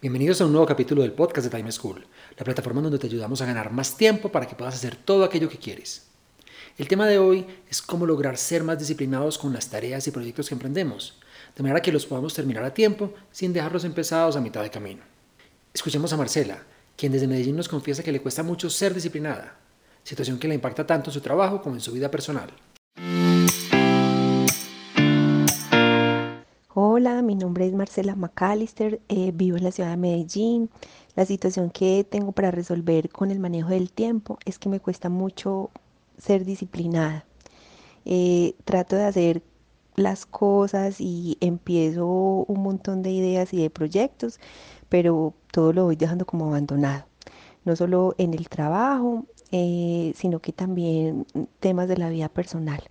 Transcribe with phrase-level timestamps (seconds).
[0.00, 2.06] Bienvenidos a un nuevo capítulo del podcast de Time School,
[2.36, 5.48] la plataforma donde te ayudamos a ganar más tiempo para que puedas hacer todo aquello
[5.48, 6.06] que quieres.
[6.76, 10.46] El tema de hoy es cómo lograr ser más disciplinados con las tareas y proyectos
[10.46, 11.18] que emprendemos,
[11.56, 15.02] de manera que los podamos terminar a tiempo sin dejarlos empezados a mitad de camino.
[15.74, 16.62] Escuchemos a Marcela,
[16.96, 19.56] quien desde Medellín nos confiesa que le cuesta mucho ser disciplinada,
[20.04, 22.52] situación que le impacta tanto en su trabajo como en su vida personal.
[26.80, 30.70] Hola, mi nombre es Marcela McAllister, eh, vivo en la ciudad de Medellín.
[31.16, 35.08] La situación que tengo para resolver con el manejo del tiempo es que me cuesta
[35.08, 35.70] mucho
[36.18, 37.24] ser disciplinada.
[38.04, 39.42] Eh, trato de hacer
[39.96, 44.38] las cosas y empiezo un montón de ideas y de proyectos,
[44.88, 47.06] pero todo lo voy dejando como abandonado.
[47.64, 51.26] No solo en el trabajo, eh, sino que también
[51.58, 52.84] temas de la vida personal.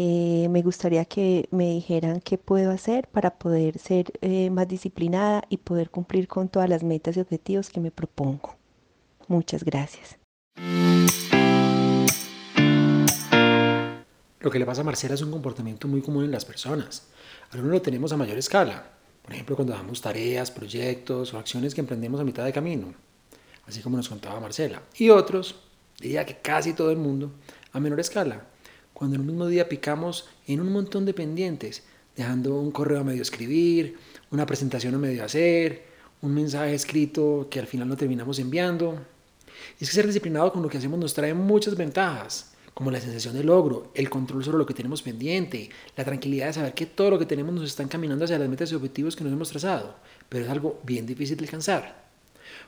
[0.00, 5.42] Eh, me gustaría que me dijeran qué puedo hacer para poder ser eh, más disciplinada
[5.48, 8.54] y poder cumplir con todas las metas y objetivos que me propongo.
[9.26, 10.16] Muchas gracias.
[14.38, 17.08] Lo que le pasa a Marcela es un comportamiento muy común en las personas.
[17.50, 18.84] Algunos lo tenemos a mayor escala,
[19.20, 22.94] por ejemplo cuando damos tareas, proyectos o acciones que emprendemos a mitad de camino,
[23.66, 24.80] así como nos contaba Marcela.
[24.96, 25.56] Y otros,
[26.00, 27.32] diría que casi todo el mundo,
[27.72, 28.44] a menor escala,
[28.98, 31.84] cuando en un mismo día picamos en un montón de pendientes,
[32.16, 33.96] dejando un correo a medio escribir,
[34.32, 35.84] una presentación a medio hacer,
[36.20, 38.98] un mensaje escrito que al final no terminamos enviando.
[39.78, 43.00] Y es que ser disciplinado con lo que hacemos nos trae muchas ventajas, como la
[43.00, 46.86] sensación de logro, el control sobre lo que tenemos pendiente, la tranquilidad de saber que
[46.86, 49.50] todo lo que tenemos nos está encaminando hacia las metas y objetivos que nos hemos
[49.50, 49.94] trazado,
[50.28, 52.08] pero es algo bien difícil de alcanzar.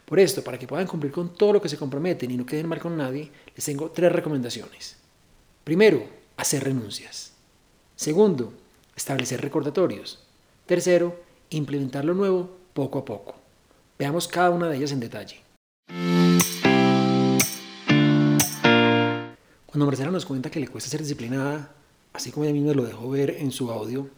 [0.05, 2.69] Por esto, para que puedan cumplir con todo lo que se comprometen y no queden
[2.69, 4.97] mal con nadie, les tengo tres recomendaciones.
[5.65, 7.33] Primero, hacer renuncias.
[7.97, 8.55] Segundo,
[8.97, 10.21] establecer recordatorios.
[10.65, 11.21] Tercero,
[11.51, 13.35] implementar lo nuevo poco a poco.
[13.99, 15.41] Veamos cada una de ellas en detalle.
[19.67, 21.75] Cuando Marcela nos cuenta que le cuesta ser disciplinada,
[22.15, 24.09] así como ella misma lo dejó ver en su audio,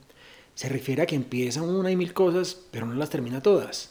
[0.54, 3.90] se refiere a que empieza una y mil cosas, pero no las termina todas.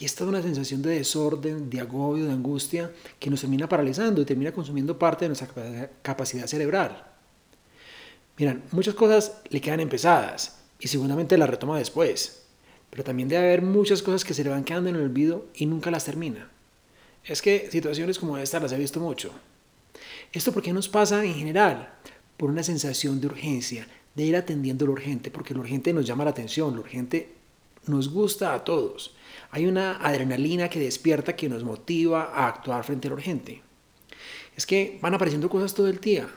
[0.00, 2.90] Y esta es una sensación de desorden, de agobio, de angustia,
[3.20, 7.11] que nos termina paralizando y termina consumiendo parte de nuestra capacidad cerebral.
[8.38, 12.44] Miran, muchas cosas le quedan empezadas y seguramente las retoma después,
[12.88, 15.66] pero también debe haber muchas cosas que se le van quedando en el olvido y
[15.66, 16.50] nunca las termina.
[17.24, 19.32] Es que situaciones como esta las he visto mucho.
[20.32, 21.92] ¿Esto por qué nos pasa en general?
[22.38, 26.24] Por una sensación de urgencia, de ir atendiendo lo urgente, porque lo urgente nos llama
[26.24, 27.34] la atención, lo urgente
[27.86, 29.14] nos gusta a todos.
[29.50, 33.62] Hay una adrenalina que despierta que nos motiva a actuar frente a lo urgente.
[34.56, 36.28] Es que van apareciendo cosas todo el día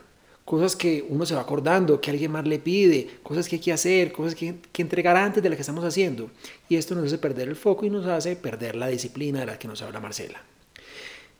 [0.45, 3.73] cosas que uno se va acordando, que alguien más le pide, cosas que hay que
[3.73, 6.29] hacer, cosas que, que entregar antes de lo que estamos haciendo.
[6.69, 9.59] Y esto nos hace perder el foco y nos hace perder la disciplina de la
[9.59, 10.41] que nos habla Marcela.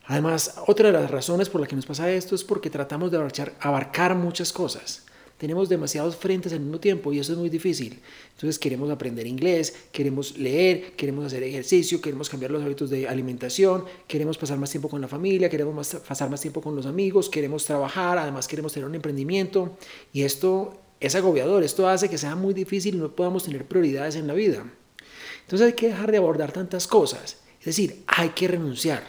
[0.07, 3.17] Además, otra de las razones por las que nos pasa esto es porque tratamos de
[3.59, 5.05] abarcar muchas cosas
[5.37, 7.99] tenemos demasiados frentes al mismo tiempo y eso es muy difícil.
[8.33, 13.83] Entonces queremos aprender inglés, queremos leer, queremos hacer ejercicio, queremos cambiar los hábitos de alimentación,
[14.07, 17.65] queremos pasar más tiempo con la familia, queremos pasar más tiempo con los amigos, queremos
[17.65, 19.77] trabajar, además queremos tener un emprendimiento
[20.13, 24.15] y esto es agobiador, esto hace que sea muy difícil y no podamos tener prioridades
[24.15, 24.65] en la vida.
[25.41, 29.03] Entonces hay que dejar de abordar tantas cosas, es decir, hay que renunciar.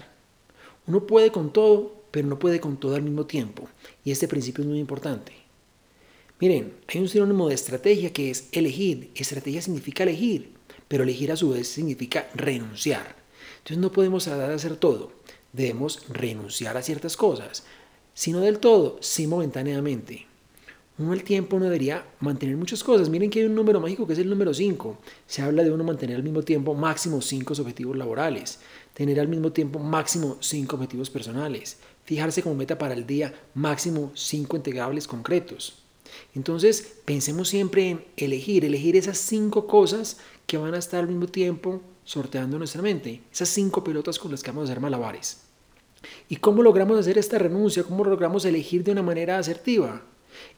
[0.89, 3.69] Uno puede con todo, pero no puede con todo al mismo tiempo
[4.05, 5.46] y este principio es muy importante.
[6.39, 9.11] Miren, hay un sinónimo de estrategia que es elegir.
[9.15, 10.53] Estrategia significa elegir,
[10.87, 13.17] pero elegir a su vez significa renunciar.
[13.59, 15.13] Entonces no podemos tratar de hacer todo.
[15.55, 17.65] Debemos renunciar a ciertas cosas.
[18.13, 20.27] Si no del todo, sí momentáneamente.
[20.99, 23.09] Uno al tiempo no debería mantener muchas cosas.
[23.09, 24.99] Miren que hay un número mágico que es el número 5.
[25.27, 28.61] Se habla de uno mantener al mismo tiempo máximo 5 objetivos laborales,
[28.93, 34.13] tener al mismo tiempo máximo 5 objetivos personales, fijarse como meta para el día máximo
[34.15, 35.86] 5 integrables concretos.
[36.35, 41.27] Entonces, pensemos siempre en elegir, elegir esas cinco cosas que van a estar al mismo
[41.27, 45.43] tiempo sorteando nuestra mente, esas cinco pelotas con las que vamos a hacer malabares.
[46.29, 47.83] ¿Y cómo logramos hacer esta renuncia?
[47.83, 50.03] ¿Cómo logramos elegir de una manera asertiva?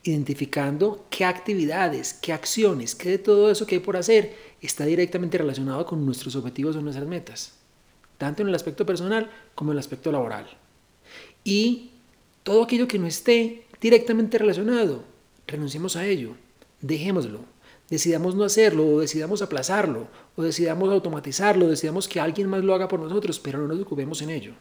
[0.03, 5.39] Identificando qué actividades, qué acciones, qué de todo eso que hay por hacer está directamente
[5.39, 7.55] relacionado con nuestros objetivos o nuestras metas.
[8.19, 10.47] tanto en el aspecto personal como en el aspecto laboral.
[11.45, 11.93] Y
[12.43, 15.05] todo aquello que no esté directamente relacionado,
[15.49, 16.35] renunciemos a ello,
[16.81, 17.41] dejémoslo,
[17.91, 20.07] decidamos no hacerlo o decidamos aplazarlo
[20.37, 24.21] o decidamos automatizarlo, decidamos que alguien más lo haga por nosotros, pero no nos ocupemos
[24.23, 24.53] en ello.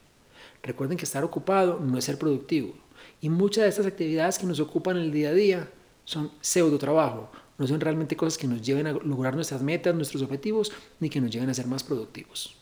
[0.64, 2.74] Recuerden que estar ocupado no es ser productivo
[3.22, 5.70] y muchas de estas actividades que nos ocupan el día a día
[6.06, 10.24] son pseudo trabajo, no son realmente cosas que nos lleven a lograr nuestras metas, nuestros
[10.24, 12.56] objetivos, ni que nos lleven a ser más productivos.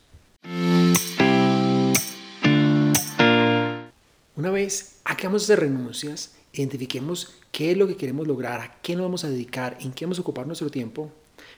[4.36, 9.04] Una vez hagamos esas renuncias, identifiquemos qué es lo que queremos lograr, a qué nos
[9.04, 11.12] vamos a dedicar, en qué vamos a ocupar nuestro tiempo,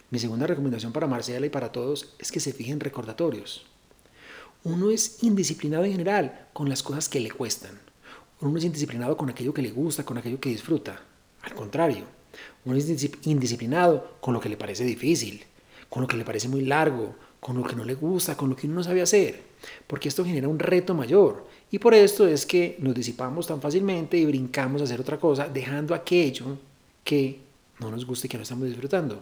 [0.10, 3.66] mi segunda recomendación para Marcela y para todos es que se fijen recordatorios.
[4.64, 7.80] Uno es indisciplinado en general con las cosas que le cuestan.
[8.40, 11.02] Uno es indisciplinado con aquello que le gusta, con aquello que disfruta.
[11.42, 12.06] Al contrario,
[12.66, 12.88] uno es
[13.26, 15.44] indisciplinado con lo que le parece difícil,
[15.90, 18.56] con lo que le parece muy largo, con lo que no le gusta, con lo
[18.56, 19.42] que uno no sabe hacer,
[19.86, 21.46] porque esto genera un reto mayor.
[21.72, 25.48] Y por esto es que nos disipamos tan fácilmente y brincamos a hacer otra cosa,
[25.48, 26.58] dejando aquello
[27.04, 27.40] que
[27.80, 29.22] no nos gusta y que no estamos disfrutando.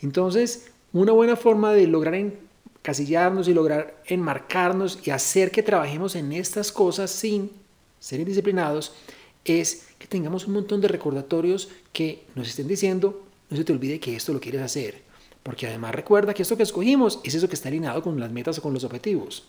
[0.00, 6.32] Entonces, una buena forma de lograr encasillarnos y lograr enmarcarnos y hacer que trabajemos en
[6.32, 7.50] estas cosas sin
[8.00, 8.92] ser indisciplinados
[9.44, 14.00] es que tengamos un montón de recordatorios que nos estén diciendo, no se te olvide
[14.00, 15.02] que esto lo quieres hacer.
[15.44, 18.58] Porque además recuerda que esto que escogimos es eso que está alineado con las metas
[18.58, 19.44] o con los objetivos.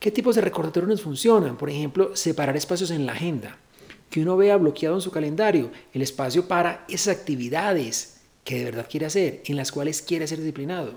[0.00, 1.56] ¿Qué tipos de recordatorios nos funcionan?
[1.56, 3.56] Por ejemplo, separar espacios en la agenda.
[4.10, 8.88] Que uno vea bloqueado en su calendario el espacio para esas actividades que de verdad
[8.90, 10.94] quiere hacer, en las cuales quiere ser disciplinado.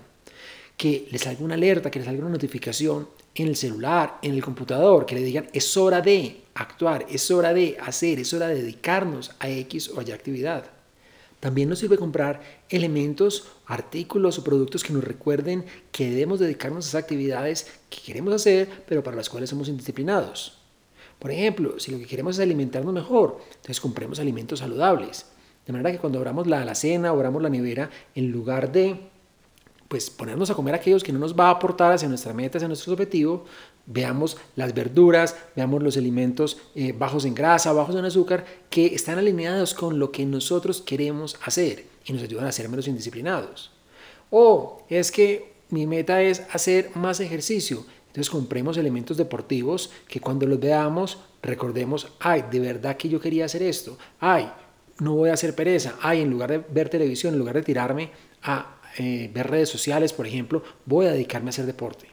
[0.75, 4.43] Que le salga una alerta, que le salga una notificación en el celular, en el
[4.43, 8.55] computador, que le digan es hora de actuar, es hora de hacer, es hora de
[8.55, 10.75] dedicarnos a X o Y actividad.
[11.45, 16.89] También nos sirve comprar elementos, artículos o productos que nos recuerden que debemos dedicarnos a
[16.89, 20.57] esas actividades que queremos hacer, pero para las cuales somos indisciplinados.
[21.19, 25.27] Por ejemplo, si lo que queremos es alimentarnos mejor, entonces compremos alimentos saludables.
[25.68, 29.01] De manera que cuando abramos la alacena abramos la nevera, en lugar de
[29.87, 32.67] pues ponernos a comer aquellos que no nos va a aportar hacia nuestra meta, hacia
[32.67, 33.45] nuestro objetivo,
[33.85, 39.19] veamos las verduras, veamos los alimentos eh, bajos en grasa, bajos en azúcar, que están
[39.19, 43.71] alineados con lo que nosotros queremos hacer y nos ayudan a ser menos indisciplinados.
[44.31, 47.85] O es que mi meta es hacer más ejercicio.
[48.07, 53.45] Entonces compremos elementos deportivos que cuando los veamos recordemos, ay, de verdad que yo quería
[53.45, 53.97] hacer esto.
[54.19, 54.49] Ay,
[54.99, 55.95] no voy a hacer pereza.
[56.01, 58.11] Ay, en lugar de ver televisión, en lugar de tirarme
[58.41, 62.07] a eh, ver redes sociales, por ejemplo, voy a dedicarme a hacer deporte.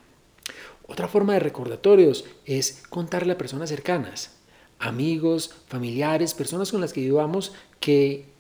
[0.87, 4.33] Otra forma de recordatorios es contarle a personas cercanas,
[4.79, 8.33] amigos, familiares, personas con las que vivamos que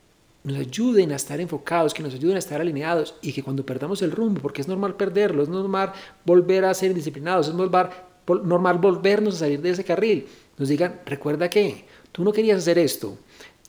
[0.44, 4.02] nos ayuden a estar enfocados, que nos ayuden a estar alineados y que cuando perdamos
[4.02, 5.92] el rumbo, porque es normal perderlo, es normal
[6.24, 7.90] volver a ser disciplinados, es normal,
[8.26, 10.26] normal volvernos a salir de ese carril,
[10.58, 13.18] nos digan, recuerda que tú no querías hacer esto,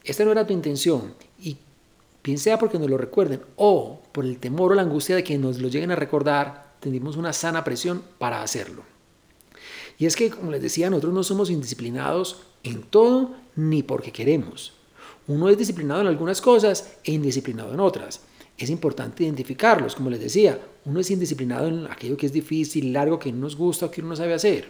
[0.04, 1.58] esta no era tu intención y
[2.24, 5.38] bien sea porque nos lo recuerden o por el temor o la angustia de que
[5.38, 8.84] nos lo lleguen a recordar, tenemos una sana presión para hacerlo.
[9.98, 14.74] Y es que, como les decía, nosotros no somos indisciplinados en todo ni porque queremos.
[15.28, 18.22] Uno es disciplinado en algunas cosas e indisciplinado en otras.
[18.58, 23.20] Es importante identificarlos, como les decía, uno es indisciplinado en aquello que es difícil, largo,
[23.20, 24.70] que no nos gusta o que uno no sabe hacer.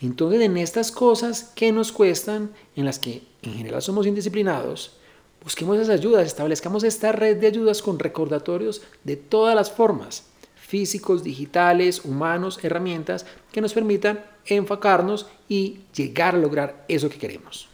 [0.00, 4.98] Entonces, en estas cosas que nos cuestan, en las que en general somos indisciplinados,
[5.44, 10.24] busquemos esas ayudas, establezcamos esta red de ayudas con recordatorios de todas las formas,
[10.56, 17.68] físicos, digitales, humanos, herramientas que nos permitan enfocarnos y llegar a lograr eso que queremos.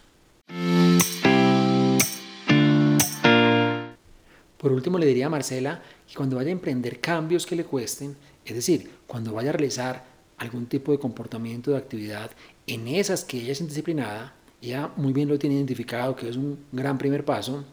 [4.58, 8.16] Por último, le diría a Marcela que cuando vaya a emprender cambios que le cuesten,
[8.44, 10.04] es decir, cuando vaya a realizar
[10.36, 12.32] algún tipo de comportamiento, de actividad
[12.66, 16.59] en esas que ella es indisciplinada, ya muy bien lo tiene identificado, que es un
[16.73, 17.64] gran primer paso,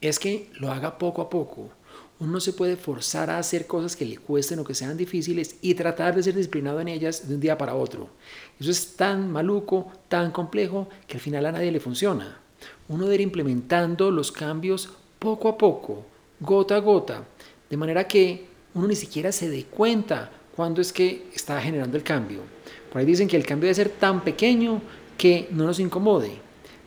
[0.00, 1.70] es que lo haga poco a poco.
[2.20, 5.56] Uno no se puede forzar a hacer cosas que le cuesten o que sean difíciles
[5.62, 8.08] y tratar de ser disciplinado en ellas de un día para otro.
[8.58, 12.40] Eso es tan maluco, tan complejo, que al final a nadie le funciona.
[12.88, 16.04] Uno debe ir implementando los cambios poco a poco,
[16.40, 17.24] gota a gota,
[17.70, 22.02] de manera que uno ni siquiera se dé cuenta cuándo es que está generando el
[22.02, 22.40] cambio.
[22.90, 24.80] Por ahí dicen que el cambio debe ser tan pequeño
[25.18, 26.30] que no nos incomode,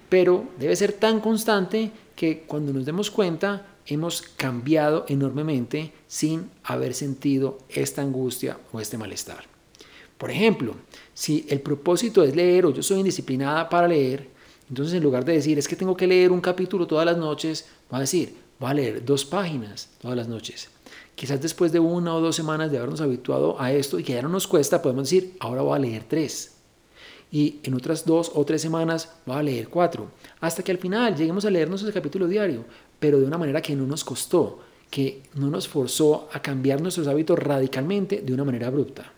[0.10, 6.96] pero debe ser tan constante que cuando nos demos cuenta hemos cambiado enormemente sin haber
[6.96, 9.44] sentido esta angustia o este malestar.
[10.18, 10.76] Por ejemplo,
[11.14, 14.30] si el propósito es leer o yo soy indisciplinada para leer,
[14.70, 17.68] entonces en lugar de decir es que tengo que leer un capítulo todas las noches,
[17.90, 20.70] voy a decir voy a leer dos páginas todas las noches.
[21.16, 24.22] Quizás después de una o dos semanas de habernos habituado a esto y que ya
[24.22, 26.61] no nos cuesta, podemos decir, ahora voy a leer tres.
[27.32, 30.12] Y en otras dos o tres semanas voy a leer cuatro.
[30.42, 32.66] Hasta que al final lleguemos a leernos ese capítulo diario,
[33.00, 34.60] pero de una manera que no nos costó,
[34.90, 39.14] que no nos forzó a cambiar nuestros hábitos radicalmente de una manera abrupta.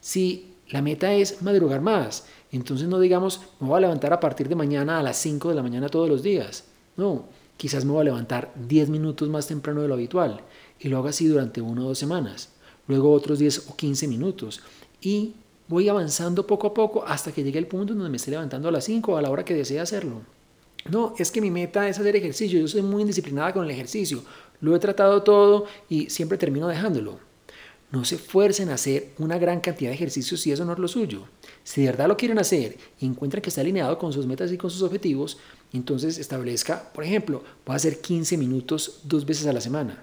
[0.00, 4.48] Si la meta es madrugar más, entonces no digamos, me voy a levantar a partir
[4.48, 6.64] de mañana a las 5 de la mañana todos los días.
[6.96, 10.40] No, quizás me voy a levantar 10 minutos más temprano de lo habitual
[10.80, 12.50] y lo hago así durante una o dos semanas,
[12.88, 14.62] luego otros 10 o 15 minutos
[15.00, 15.34] y
[15.68, 18.72] voy avanzando poco a poco hasta que llegue el punto donde me esté levantando a
[18.72, 20.22] las 5 a la hora que desee hacerlo.
[20.90, 24.22] No, es que mi meta es hacer ejercicio, yo soy muy indisciplinada con el ejercicio,
[24.60, 27.18] lo he tratado todo y siempre termino dejándolo.
[27.90, 30.88] No se esfuercen a hacer una gran cantidad de ejercicios si eso no es lo
[30.88, 31.26] suyo.
[31.62, 34.58] Si de verdad lo quieren hacer y encuentran que está alineado con sus metas y
[34.58, 35.38] con sus objetivos,
[35.72, 40.02] entonces establezca, por ejemplo, voy a hacer 15 minutos dos veces a la semana.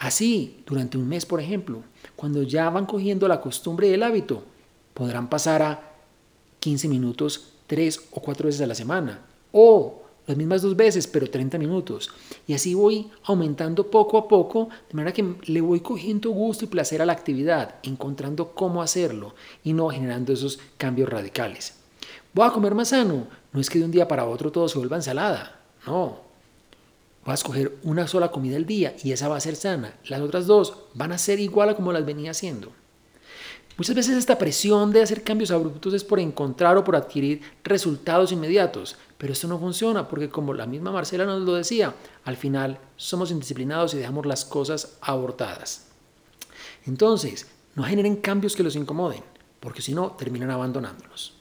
[0.00, 1.82] Así, durante un mes, por ejemplo,
[2.16, 4.42] cuando ya van cogiendo la costumbre y el hábito,
[4.94, 5.92] podrán pasar a
[6.58, 9.20] 15 minutos tres o cuatro veces a la semana.
[9.52, 12.10] O las mismas dos veces, pero 30 minutos.
[12.46, 16.68] Y así voy aumentando poco a poco, de manera que le voy cogiendo gusto y
[16.68, 21.74] placer a la actividad, encontrando cómo hacerlo y no generando esos cambios radicales.
[22.32, 23.26] Voy a comer más sano.
[23.52, 25.60] No es que de un día para otro todo se vuelva ensalada.
[25.86, 26.29] No,
[27.24, 29.94] Vas a escoger una sola comida al día y esa va a ser sana.
[30.06, 32.72] Las otras dos van a ser igual a como las venía haciendo.
[33.76, 38.30] Muchas veces esta presión de hacer cambios abruptos es por encontrar o por adquirir resultados
[38.30, 42.78] inmediatos, pero esto no funciona porque como la misma Marcela nos lo decía, al final
[42.96, 45.86] somos indisciplinados y dejamos las cosas abortadas.
[46.86, 49.22] Entonces, no generen cambios que los incomoden,
[49.60, 51.34] porque si no, terminan abandonándolos.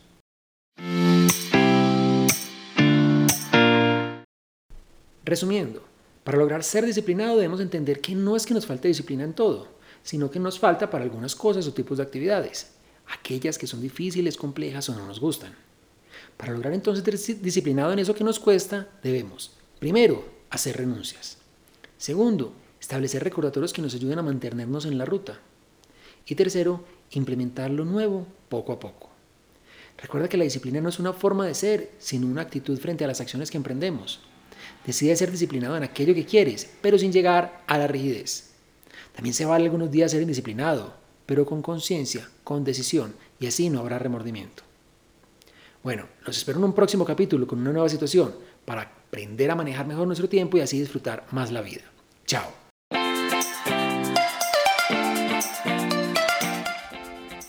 [5.30, 5.84] Resumiendo,
[6.24, 9.68] para lograr ser disciplinado debemos entender que no es que nos falte disciplina en todo,
[10.02, 12.72] sino que nos falta para algunas cosas o tipos de actividades,
[13.06, 15.54] aquellas que son difíciles, complejas o no nos gustan.
[16.36, 21.38] Para lograr entonces ser disciplinado en eso que nos cuesta, debemos, primero, hacer renuncias.
[22.00, 25.38] Segundo, establecer recordatorios que nos ayuden a mantenernos en la ruta.
[26.26, 29.12] Y tercero, implementar lo nuevo poco a poco.
[29.96, 33.08] Recuerda que la disciplina no es una forma de ser, sino una actitud frente a
[33.08, 34.22] las acciones que emprendemos.
[34.86, 38.52] Decide ser disciplinado en aquello que quieres, pero sin llegar a la rigidez.
[39.16, 40.94] También se vale algunos días ser indisciplinado,
[41.26, 44.64] pero con conciencia, con decisión, y así no habrá remordimiento.
[45.84, 48.34] Bueno, los espero en un próximo capítulo con una nueva situación
[48.66, 51.84] para aprender a manejar mejor nuestro tiempo y así disfrutar más la vida.
[52.26, 52.60] Chao.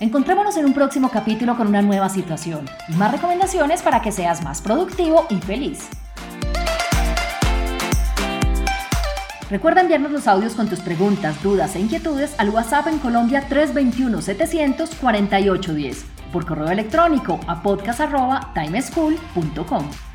[0.01, 4.43] Encontrémonos en un próximo capítulo con una nueva situación y más recomendaciones para que seas
[4.43, 5.91] más productivo y feliz.
[9.51, 16.05] Recuerda enviarnos los audios con tus preguntas, dudas e inquietudes al WhatsApp en Colombia 321-700-4810
[16.33, 20.10] por correo electrónico a podcast.timeschool.com.